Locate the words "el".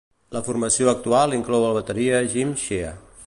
1.69-1.77